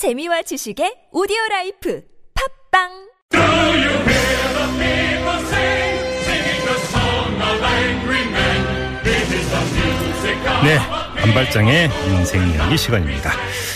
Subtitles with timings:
[0.00, 2.02] 재미와 지식의 오디오 라이프
[2.72, 2.88] 팟빵!
[10.64, 13.30] 네, 안 발장의 인생 이야기 시간입니다.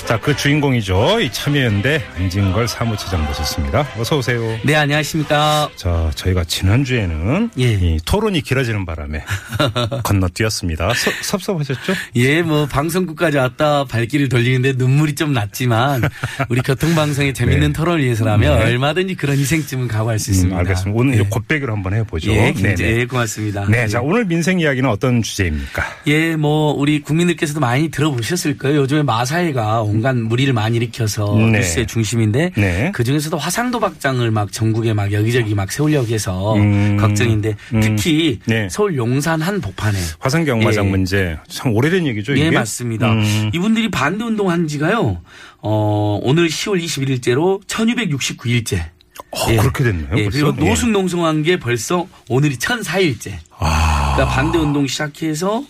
[0.07, 1.21] 자, 그 주인공이죠.
[1.21, 3.86] 이 참여연대 안진걸 사무처장 모셨습니다.
[3.98, 4.59] 어서 오세요.
[4.64, 5.68] 네, 안녕하십니까.
[5.77, 7.72] 자, 저희가 지난주에는 예.
[7.72, 9.22] 이 토론이 길어지는 바람에
[10.04, 10.93] 건너뛰었습니다.
[10.95, 11.93] 서- 섭섭하셨죠?
[12.17, 16.03] 예, 뭐, 방송국까지 왔다 발길을 돌리는데 눈물이 좀 났지만,
[16.49, 17.72] 우리 교통방송의 재밌는 네.
[17.72, 18.64] 토론을 위해서라면 네.
[18.64, 20.54] 얼마든지 그런 희생쯤은 각오할 수 있습니다.
[20.57, 20.99] 음, 알겠습니다.
[20.99, 21.21] 오늘 예.
[21.21, 22.31] 이제 곧배기로 한번 해보죠.
[22.32, 23.00] 예, 굉장히 네네.
[23.00, 23.67] 예, 고맙습니다.
[23.68, 25.82] 네, 자, 오늘 민생 이야기는 어떤 주제입니까?
[26.08, 28.80] 예, 뭐, 우리 국민들 께서도 많이 들어보셨을 거예요.
[28.80, 31.58] 요즘에 마사회가 온갖 무리를 많이 일으켜서 네.
[31.58, 32.92] 뉴스의 중심인데, 네.
[32.94, 36.97] 그 중에서도 화상도박장을 막 전국에 막 여기저기 막 세우려고 해서 음.
[36.98, 37.80] 걱정인데, 음.
[37.80, 38.69] 특히 네.
[38.70, 40.91] 서울 용산 한 복판에 화상 경마장 예.
[40.91, 42.47] 문제 참 오래된 얘기죠, 이게?
[42.47, 43.12] 예, 맞습니다.
[43.12, 43.50] 음.
[43.55, 45.20] 이분들이 반대 운동한 지가요,
[45.58, 48.94] 어, 오늘 10월 21일째로 1269일째.
[49.30, 50.08] 어, 그렇게 됐네요.
[50.16, 50.28] 예?
[50.28, 53.32] 그리고 노숙농성한 게 벌써 오늘이 1004일째.
[53.58, 54.14] 아.
[54.14, 55.64] 그러니까 반대 운동 시작해서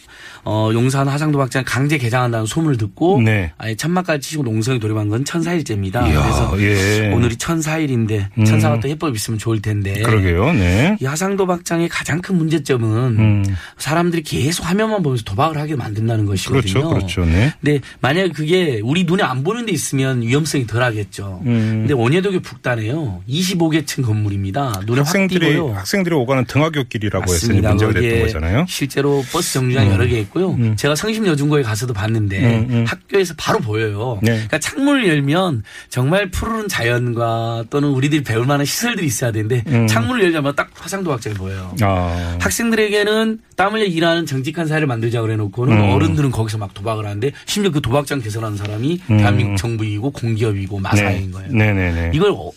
[0.44, 3.52] 어, 용산 화상도 박장 강제 개장한다는 소문을 듣고 네.
[3.56, 6.06] 아예 천막까지 치시고 농성에 돌입한 건 1004일째입니다.
[6.08, 7.10] 이야, 그래서 예.
[7.12, 8.44] 오늘이 1004일인데 음.
[8.44, 10.02] 천사가 또 해법 있으면 좋을 텐데.
[10.02, 10.96] 그러게요, 네.
[11.00, 13.44] 이 화상도 박장의 가장 큰 문제점은 음.
[13.78, 16.60] 사람들이 계속 화면만 보면서 도박을 하게 만든다는 것이거든요.
[16.60, 17.52] 그렇죠, 그렇죠, 네.
[17.60, 21.40] 근데 만약에 그게 우리 눈에 안 보는 데 있으면 위험성이 덜 하겠죠.
[21.46, 21.84] 음.
[21.86, 23.22] 근데 원예독의 북단에요.
[23.28, 24.82] 25개층 건물입니다.
[24.86, 25.74] 눈에 확 학생들이 띄고요.
[25.74, 27.68] 학생들이 오가는 등하굣길이라고 이제 맞습니다.
[27.70, 28.66] 문제가 됐던 거잖아요.
[28.68, 30.56] 실제로 버스 정류장 여러 개 있고 요.
[30.76, 32.84] 제가 성심여중고에 가서도 봤는데 음, 음.
[32.86, 34.18] 학교에서 바로 보여요.
[34.22, 34.32] 네.
[34.32, 39.86] 그러니까 창문을 열면 정말 푸르른 자연과 또는 우리들이 배울 만한 시설들이 있어야 되는데 음.
[39.86, 41.74] 창문을 열자마자 딱 화상도박장이 보여요.
[41.82, 42.36] 아.
[42.40, 45.90] 학생들에게는 땀 흘려 일하는 정직한 사회를 만들자 그래 놓고는 음.
[45.94, 51.50] 어른들은 거기서 막 도박을 하는데 심지어 그 도박장 개설하는 사람이 대한민국 정부이고 공기업이고 마사회인 거예요.
[51.50, 51.58] 음.
[51.58, 52.10] 네네네.
[52.14, 52.50] 이걸 어-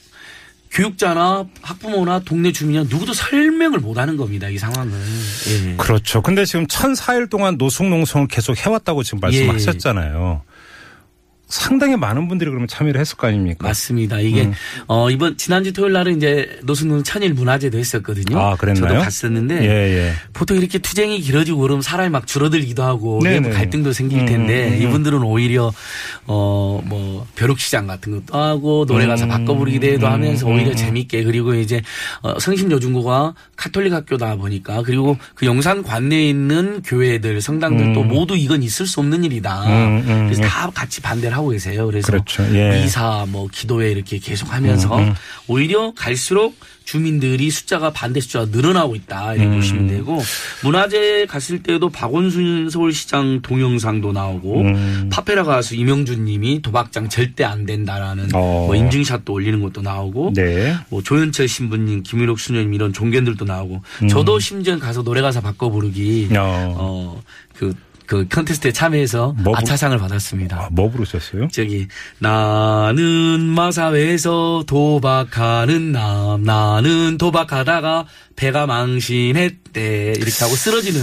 [0.77, 4.47] 교육자나 학부모나 동네 주민이나 누구도 설명을 못 하는 겁니다.
[4.47, 4.93] 이 상황을.
[4.93, 5.75] 예.
[5.75, 6.21] 그렇죠.
[6.21, 9.47] 근데 지금 1004일 동안 노숙 농성을 계속 해왔다고 지금 예.
[9.47, 10.43] 말씀하셨잖아요.
[11.47, 13.67] 상당히 많은 분들이 그러면 참여를 했을 거 아닙니까?
[13.67, 14.19] 맞습니다.
[14.19, 14.53] 이게 음.
[14.87, 18.37] 어 이번 지난주 토요일 날은 이제 노숙농 천일 문화제도 했었거든요.
[18.37, 18.89] 아, 그랬나요?
[18.89, 20.13] 저도 갔었는데 예, 예.
[20.33, 23.39] 보통 이렇게 투쟁이 길어지고 그러면 사람이 막 줄어들기도 하고 네네.
[23.39, 24.81] 내부 갈등도 생길 음, 텐데 음, 음.
[24.81, 25.71] 이분들은 오히려
[26.25, 30.71] 어뭐 벼룩시장 같은 것도 하고 노래 가사 음, 바꿔 부르기 대회도 음, 하면서 음, 오히려
[30.71, 30.75] 음.
[30.75, 31.81] 재밌게 그리고 이제
[32.23, 38.07] 어 성심여중고가 카톨릭 학교다 보니까 그리고 그 영산 관내에 있는 교회들 성당들도 음.
[38.09, 39.63] 모두 이건 있을 수 없는 일이다.
[39.65, 40.47] 음, 음, 그래서 음.
[40.47, 41.85] 다 같이 반대를 하고 계세요.
[41.85, 42.43] 그래서 그렇죠.
[42.53, 42.81] 예.
[42.81, 45.13] 미사 뭐 기도회 이렇게 계속 하면서 음, 음.
[45.47, 49.55] 오히려 갈수록 주민들이 숫자가 반대 숫자가 늘어나고 있다 이렇게 음.
[49.55, 50.21] 보시면 되고
[50.63, 55.09] 문화제 갔을 때도 박원순 서울시장 동영상도 나오고 음.
[55.11, 58.65] 파페라 가수 이명준님이 도박장 절대 안 된다라는 어.
[58.67, 60.75] 뭐 인증샷도 올리는 것도 나오고 네.
[60.89, 66.29] 뭐 조현철 신부님, 김일옥 수녀님 이런 종견들도 나오고 저도 심지어 가서 노래 가사 바꿔 부르기
[66.31, 66.35] 음.
[66.37, 66.75] 어.
[66.77, 67.21] 어
[67.57, 67.73] 그
[68.07, 70.57] 그 컨테스트에 참여해서 뭐 부- 아차상을 받았습니다.
[70.57, 71.49] 아, 뭐 부르셨어요?
[71.51, 71.87] 저기
[72.19, 78.05] 나는 마사회에서 도박하는 남 나는 도박하다가
[78.37, 81.01] 패가망신했대 이렇게 하고 쓰러지는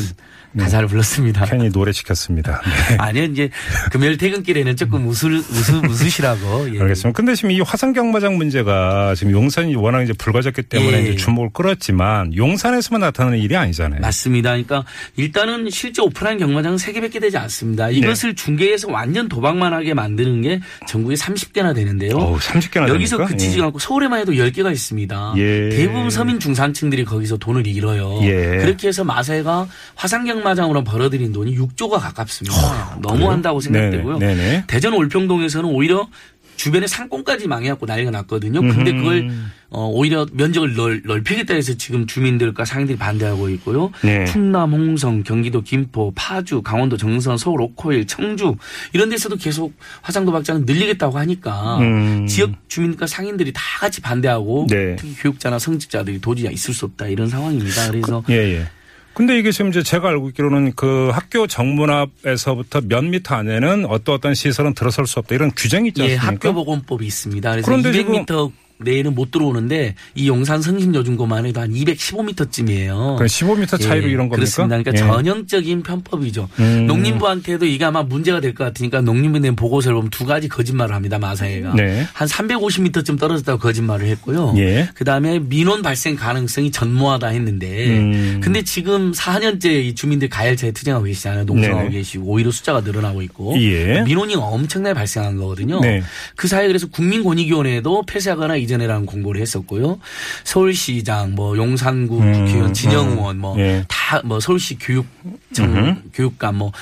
[0.57, 1.45] 가사를 불렀습니다.
[1.47, 2.61] 괜히 노래 시켰습니다.
[2.65, 2.97] 네.
[2.99, 3.51] 아니요 이제
[3.91, 6.81] 금요일 퇴근길에는 조금 웃을 웃으, 웃으시라고 예.
[6.81, 7.17] 알겠습니다.
[7.17, 11.03] 근데 지금 이 화상경마장 문제가 지금 용산이 워낙 이제 불거졌기 때문에 예.
[11.03, 14.01] 이제 주목을 끌었지만 용산에서만 나타나는 일이 아니잖아요.
[14.01, 14.51] 맞습니다.
[14.51, 14.85] 그러니까
[15.17, 17.89] 일단은 실제 오프라인 경마장은 세개밖에 되지 않습니다.
[17.89, 17.95] 네.
[17.95, 22.17] 이것을 중계해서 완전 도박만 하게 만드는 게 전국에 30개나 되는데요.
[22.17, 23.33] 어우, 30개나 여기서 됩니까?
[23.33, 23.63] 그치지 예.
[23.65, 25.35] 않고 서울에만 해도 10개가 있습니다.
[25.39, 25.69] 예.
[25.71, 28.21] 대부분 서민 중산층들이 거기 서 돈을 잃어요.
[28.23, 28.59] 예.
[28.59, 32.99] 그렇게 해서 마사회가 화상경마장으로 벌어들인 돈이 6조가 가깝습니다.
[33.01, 34.19] 너무한다고 생각되고요.
[34.19, 34.35] 네네.
[34.35, 34.65] 네네.
[34.67, 36.09] 대전 올평동에서는 오히려
[36.57, 38.61] 주변에 상권까지 망해갖고 난리가 났거든요.
[38.61, 39.03] 근데 음흠.
[39.03, 39.31] 그걸
[39.71, 43.91] 어, 오히려 면적을 넓, 넓히겠다 해서 지금 주민들과 상인들이 반대하고 있고요.
[44.03, 44.25] 네.
[44.25, 48.55] 충남, 홍성, 경기도 김포, 파주, 강원도 정선, 서울 오코일, 청주
[48.93, 52.27] 이런 데서도 계속 화상도박장을 늘리겠다고 하니까 음.
[52.29, 54.95] 지역 주민과 상인들이 다 같이 반대하고 네.
[54.97, 57.91] 특히 교육자나 성직자들이 도저히 있을 수 없다 이런 상황입니다.
[57.91, 58.69] 그래서 예, 예.
[59.15, 64.17] 근데 이게 지금 이제 제가 알고 있기로는 그 학교 정문 앞에서부터 몇 미터 안에는 어떤
[64.17, 66.49] 어떤 시설은 들어설 수 없다 이런 규정이 있지 예, 않습니까?
[66.49, 67.51] 학교보건법이 있습니다.
[67.51, 73.17] 그래서 그런데 200m 내에는 못 들어오는데 이 용산 성심여중고만 해도 한 215m쯤이에요.
[73.19, 74.37] 그 15m 차이로 이런 겁니까?
[74.37, 74.77] 그렇습니다.
[74.79, 74.97] 그러니까 예.
[74.97, 76.49] 전형적인 편법이죠.
[76.59, 76.87] 음.
[76.87, 81.19] 농림부한테도 이게 아마 문제가 될 것 같으니까 농림부 낸 보고서를 보면 두 가지 거짓말을 합니다.
[81.19, 82.07] 마사회가 네.
[82.13, 84.55] 한 350m쯤 떨어졌다고 거짓말을 했고요.
[84.59, 84.89] 예.
[84.95, 88.41] 그다음에 민원 발생 가능성이 전무하다 했는데 음.
[88.43, 91.45] 근데 지금 4년째 이 주민들 가열차에 투쟁하고 계시잖아요.
[91.45, 91.91] 농성하고 네네.
[91.97, 94.03] 계시고 오히려 숫자가 늘어나고 있고 예.
[94.03, 95.81] 민원이 엄청나게 발생한 거거든요.
[95.81, 96.03] 네.
[96.37, 99.99] 그 사이에 그래서 국민권익위원회도 폐쇄하거나 이전해라는 공고를 했었고요.
[100.45, 102.75] 서울시장, 뭐 용산구 음, 국회의원, 음.
[102.75, 103.85] 진영의원, 뭐 예.
[103.89, 106.73] 다뭐 서울시 교육청 교육감 뭐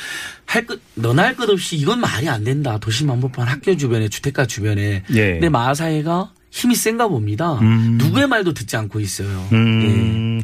[0.52, 2.76] 할 것 너나 할것 없이 이건 말이 안 된다.
[2.78, 5.02] 도시 만복판 학교 주변에 주택가 주변에.
[5.14, 5.32] 예.
[5.32, 7.54] 근데 마사회가 힘이 센가 봅니다.
[7.60, 7.96] 음.
[7.98, 9.48] 누구의 말도 듣지 않고 있어요.
[9.50, 10.42] 예.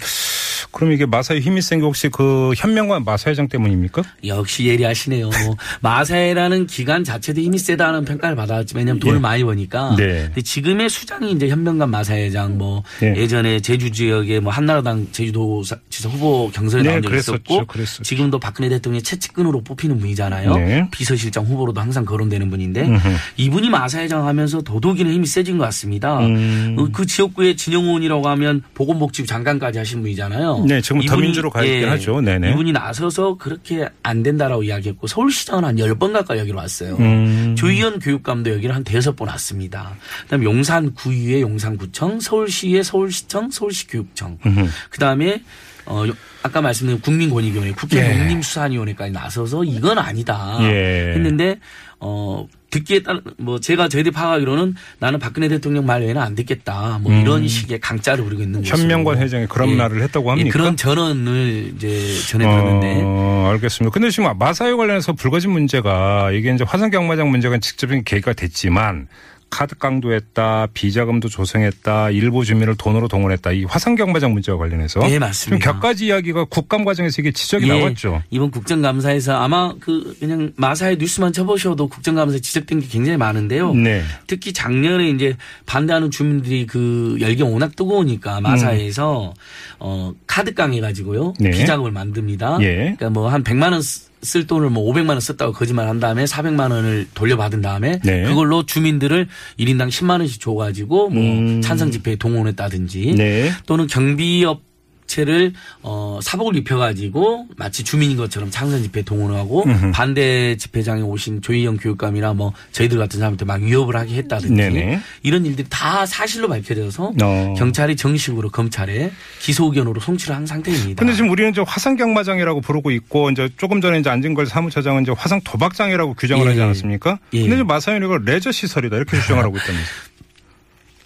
[0.68, 0.72] 음.
[0.72, 4.02] 그럼 이게 마사의 힘이 센 게 혹시 그 현명과 마사 회장 때문입니까?
[4.26, 5.26] 역시 예리하시네요.
[5.44, 9.20] 뭐 마사회라는 기관 자체도 힘이 세다는 평가를 받았지만 왜냐하면 돈을 예.
[9.20, 9.94] 많이 버니까.
[9.96, 10.24] 네.
[10.26, 13.14] 근데 지금의 수장이 이제 현명감 마사회장 뭐 예.
[13.16, 17.36] 예전에 제주 지역에 뭐 한나라당 제주도 지사 후보 경선에 네, 나온 적이 그랬었죠.
[17.48, 18.02] 있었고 그랬었죠.
[18.02, 20.56] 지금도 박근혜 대통령의 채찍근으로 뽑히는 분이잖아요.
[20.56, 20.88] 네.
[20.90, 23.08] 비서실장 후보로도 항상 거론되는 분인데 음흠.
[23.36, 26.18] 이분이 마사회장 하면서 더더욱이나 힘이 세진 것 같습니다.
[26.20, 26.76] 음.
[26.78, 30.66] 어, 그 지역구의 진영훈이라고 하면 보건복지부 장관까지 하신 분이잖아요.
[30.68, 32.20] 네, 지금 이분이- 더민주로 가 있긴 예, 하죠.
[32.20, 32.50] 네네.
[32.52, 36.96] 이분이 나서서 그렇게 안 된다라고 이야기했고 서울시장은 한 10번 가까이 여기로 왔어요.
[36.96, 37.54] 음.
[37.56, 39.96] 조희연 교육감도 여기를 한 대여섯 번 왔습니다.
[40.24, 44.38] 그다음에 용산구의회 용산구청, 서울시의 서울시청, 서울시교육청.
[44.44, 44.66] 음흠.
[44.90, 45.42] 그다음에
[45.86, 46.12] 어 요-
[46.42, 48.18] 아까 말씀드린 국민권익위원회, 국회 예.
[48.18, 51.12] 농림수산위원회까지 나서서 이건 아니다 예.
[51.14, 51.58] 했는데
[51.98, 57.12] 어 듣기에 따른 뭐 제가 저희들이 파악하기로는 나는 박근혜 대통령 말 외에는 안 듣겠다 뭐
[57.12, 58.64] 이런 식의 강짜를 부리고 있는 음.
[58.64, 59.74] 현명관 회장이 그런 예.
[59.76, 60.46] 말을 했다고 합니까?
[60.46, 63.92] 예, 그런 전언을 이제 전해 들었는데 어, 알겠습니다.
[63.92, 69.08] 근데 지금 마사회 관련해서 불거진 문제가 이게 이제 화성 경마장 문제가 직접적인 계기가 됐지만
[69.50, 73.52] 카드 강도했다, 비자금도 조성했다, 일부 주민을 돈으로 동원했다.
[73.52, 75.72] 이 화성 경마장 문제와 관련해서 네, 지금 맞습니다.
[75.72, 78.22] 격가지 이야기가 국감 과정에서 이게 지적이 예, 나왔죠.
[78.30, 83.74] 이번 국정감사에서 아마 그 그냥 마사의 뉴스만 쳐보셔도 국정감사에 지적된 게 굉장히 많은데요.
[83.74, 84.02] 네.
[84.26, 85.36] 특히 작년에 이제
[85.66, 89.34] 반대하는 주민들이 그 열경 워낙 뜨거우니까 마사에서
[89.78, 91.50] 어 카드 깡 해 가지고요 네.
[91.50, 92.58] 비자금을 만듭니다.
[92.62, 92.74] 예.
[92.98, 93.82] 그러니까 뭐 한 100만 원
[94.22, 98.24] 쓸 돈을 뭐 500만 원 썼다고 거짓말 한 다음에 400만 원을 돌려받은 다음에 네.
[98.24, 99.28] 그걸로 주민들을
[99.58, 101.60] 1인당 10만 원씩 줘가지고 뭐 음.
[101.60, 103.50] 찬성 집회에 동원했다든지 네.
[103.66, 104.67] 또는 경비업
[105.08, 105.52] 체를
[105.82, 109.90] 어 사복을 입혀가지고 마치 주민인 것처럼 창선 집회 동원하고 음흠.
[109.92, 115.00] 반대 집회장에 오신 조희영 교육감이나 뭐 저희들 같은 사람한테 막 위협을 하게 했다든지 네네.
[115.22, 117.54] 이런 일들이 다 사실로 밝혀져서 어.
[117.56, 119.10] 경찰이 정식으로 검찰에
[119.40, 121.00] 기소 의견으로 송치를 한 상태입니다.
[121.00, 125.40] 근데 지금 우리는 이제 화성경마장이라고 부르고 있고 이제 조금 전에 이제 안진걸 사무처장은 이제 화성
[125.42, 126.50] 도박장이라고 규정을 예.
[126.50, 127.18] 하지 않았습니까?
[127.32, 127.40] 예.
[127.40, 130.07] 근데 지금 마사회는 이걸 레저 시설이다 이렇게 주장을 하고 있다면서요.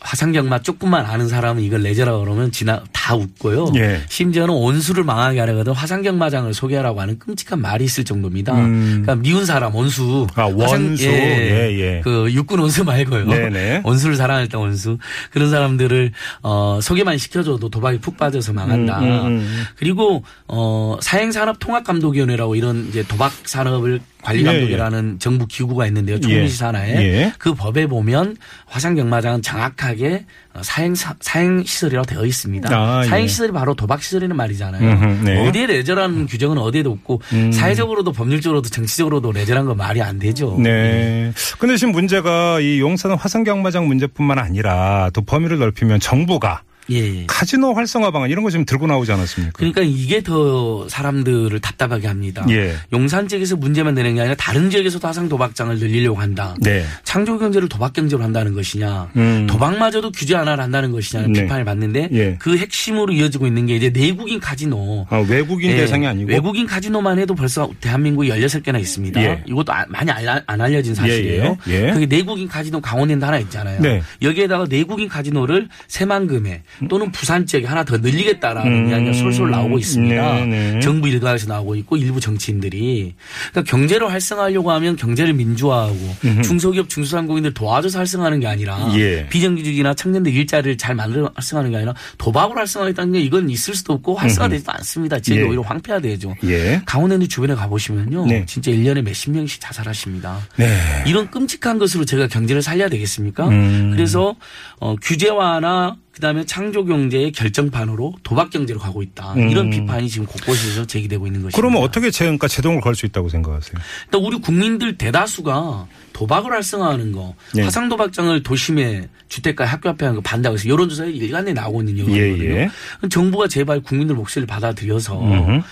[0.05, 3.73] 화상경마 조금만 아는 사람은 이걸 내재라 그러면 지나 다 웃고요.
[3.77, 4.01] 예.
[4.09, 8.55] 심지어는 원수를 망하게 하려거든 화상경마장을 소개하라고 하는 끔찍한 말이 있을 정도입니다.
[8.55, 9.03] 음.
[9.03, 10.27] 그러니까 미운 사람 원수.
[10.35, 11.05] 아, 원수.
[11.05, 12.01] 예, 예.
[12.03, 13.27] 그 육군 원수 말고요.
[13.27, 13.83] 네네.
[13.85, 14.99] 원수를 사랑할 때 원수.
[15.31, 16.13] 그런 사람들을
[16.43, 18.99] 어 소개만 시켜줘도 도박에 푹 빠져서 망한다.
[19.01, 19.65] 음, 음, 음.
[19.77, 26.21] 그리고 어 사행산업통합감독위원회라고 이런 이제 도박 산업을 관리 감독이라는 정부 기구가 있는데요.
[26.21, 27.33] 총리시 산하에 예.
[27.39, 28.37] 그 법에 보면
[28.67, 30.25] 화상 경마장은 정확하게
[30.55, 32.69] 어, 사행 사- 사행 시설이라고 되어 있습니다.
[32.73, 33.29] 아, 사행 예.
[33.29, 34.91] 시설이 바로 도박 시설이라는 말이잖아요.
[34.93, 35.49] 음흠, 네.
[35.49, 37.51] 어디에 레저라는 규정은 어디에도 없고 음.
[37.53, 40.57] 사회적으로도 법률적으로도 정치적으로도 레저라는 건 말이 안 되죠.
[40.63, 41.33] 네.
[41.59, 47.25] 근데 지금 문제가 이 용산 화성경마장 문제뿐만 아니라 또 범위를 넓히면 정부가 예.
[47.27, 49.53] 카지노 활성화 방안 이런 거 지금 들고 나오지 않았습니까?
[49.57, 52.45] 그러니까 이게 더 사람들을 답답하게 합니다.
[52.51, 52.75] 예.
[52.93, 56.55] 용산 지역에서 문제만 되는 게 아니라 다른 지역에서도 화상 도박장을 늘리려고 한다.
[56.61, 56.85] 네.
[57.05, 59.47] 창조 경제를 도박 경제로 한다는 것이냐, 음.
[59.49, 61.43] 도박마저도 규제 하나를 한다는 것이냐는 네.
[61.43, 62.37] 비판을 받는데 예.
[62.39, 65.07] 그 핵심으로 이어지고 있는 게 이제 내국인 카지노.
[65.11, 69.23] 아, 외국인 예, 대상이 아니고 외국인 카지노만 해도 벌써 대한민국에 16개나 있습니다.
[69.23, 69.43] 예.
[69.47, 71.57] 이것도 아- 많이 안 알려진 사실이에요.
[71.69, 71.89] 예, 예.
[71.89, 71.93] 예.
[71.93, 73.81] 그게 내국인 카지노 강원랜드 하나 있잖아요.
[73.81, 74.03] 네.
[74.21, 78.89] 여기에다가 내국인 카지노를 새만금에 또는 부산 지역에 하나 더 늘리겠다라는 음.
[78.91, 80.45] 이야기가 솔솔 나오고 있습니다.
[80.45, 80.81] 네, 네.
[80.81, 83.15] 정부 일각에서 나오고 있고 일부 정치인들이
[83.51, 85.99] 그러니까 경제를 활성화하려고 하면 경제를 민주화하고
[86.43, 89.27] 중소기업 중소상공인들 도와줘서 활성화하는 게 아니라 예.
[89.29, 94.15] 비정규직이나 청년들 일자리를 잘 만들어 활성화하는 게 아니라 도박으로 활성화했다는 게 이건 있을 수도 없고
[94.17, 95.19] 활성화되지도 않습니다.
[95.19, 95.47] 지역이 예.
[95.47, 96.35] 오히려 황폐화되죠.
[96.45, 96.83] 예.
[96.87, 98.27] 강원랜드 주변에 가보시면요.
[98.27, 98.45] 네.
[98.47, 100.39] 진짜 1년에 몇십 명씩 자살하십니다.
[100.57, 100.77] 네.
[101.07, 103.49] 이런 끔찍한 것으로 제가 경제를 살려야 되겠습니까?
[103.49, 103.91] 음.
[103.93, 104.35] 그래서
[104.79, 109.35] 어, 규제화나 그다음에 창조 경제의 결정판으로 도박 경제로 가고 있다.
[109.37, 111.57] 이런 비판이 지금 곳곳에서 제기되고 있는 것입니다.
[111.57, 111.61] 음.
[111.61, 113.75] 그러면 어떻게 그러니까 제동을 걸 수 있다고 생각하세요?
[114.05, 117.63] 일단 우리 국민들 대다수가 도박을 활성화하는 거, 예.
[117.63, 120.75] 화상 도박장을 도심에 주택가 학교 앞에 하는 거 반대하고 있어요.
[120.75, 122.51] 여론조사에 일간에 나오고 있는 여론이거든요.
[122.55, 123.09] 예, 예.
[123.09, 125.63] 정부가 제발 국민들 목소리를 받아들여서 음흠.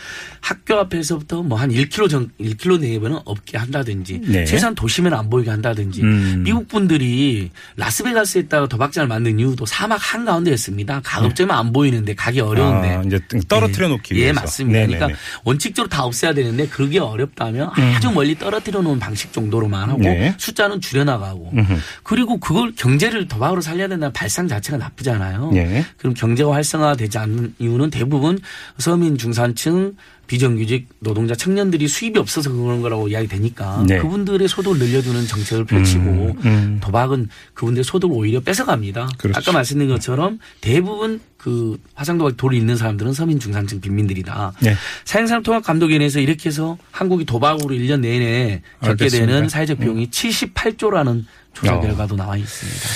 [0.40, 4.46] 학교 앞에서부터 뭐 한 1km 전 1km 내외는 없게 한다든지 네.
[4.46, 6.42] 최소한 도심에는 안 보이게 한다든지 음.
[6.42, 11.00] 미국 분들이 라스베가스에다가 도박장을 만든 이유도 사막 한가 운데였습니다.
[11.04, 14.40] 가급적이면 안 보이는데 가기 어려운데 아, 이제 떨어뜨려 놓기 예, 위해서.
[14.40, 14.78] 맞습니다.
[14.80, 14.94] 네네네.
[14.94, 14.98] 음.
[14.98, 20.34] 그러니까 원칙적으로 다 없애야 되는데 그게 어렵다면 아주 멀리 떨어뜨려 놓은 방식 정도로만 하고 네.
[20.38, 21.74] 숫자는 줄여나가고 음흠.
[22.02, 25.52] 그리고 그걸 경제를 도박으로 살려야 된다는 발상 자체가 나쁘잖아요.
[25.54, 25.84] 예.
[25.96, 28.38] 그럼 경제가 활성화되지 않는 이유는 대부분
[28.78, 29.94] 서민 중산층
[30.30, 33.98] 비정규직 노동자 청년들이 수입이 없어서 그런 거라고 이야기되니까 네.
[33.98, 36.78] 그분들의 소득을 늘려주는 정책을 펼치고 음, 음.
[36.80, 39.08] 도박은 그분들의 소득을 오히려 뺏어갑니다.
[39.18, 39.36] 그렇죠.
[39.36, 40.19] 아까 말씀드린 것처럼
[40.60, 44.52] 대부분 그 화상도박 돌이 있는 사람들은 서민 중산층 빈민들이다.
[44.60, 44.74] 네.
[45.04, 49.24] 사행산업통합 감독위원회에서 이렇게 해서 한국이 도박으로 1년 내내 겪게 알겠습니다.
[49.24, 49.34] 음.
[49.34, 51.24] 되는 사회적 비용이 78조라는
[51.54, 51.80] 조사 어.
[51.80, 52.88] 결과도 나와 있습니다.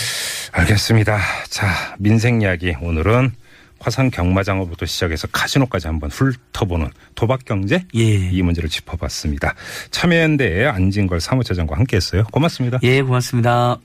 [0.53, 1.19] 알겠습니다.
[1.49, 3.33] 자, 민생 이야기 오늘은
[3.81, 8.03] 화상 경마장어부터 시작해서 카지노까지 한번 훑어보는 도박 경제 예.
[8.03, 9.55] 이 문제를 짚어봤습니다.
[9.91, 12.25] 참여연대의 안진걸 사무처장과 함께했어요.
[12.33, 12.79] 고맙습니다.
[12.83, 13.79] 예, 고맙습니다.